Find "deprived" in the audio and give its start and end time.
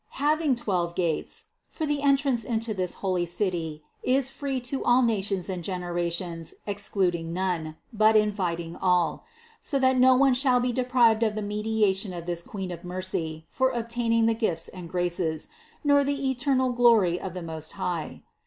10.71-11.21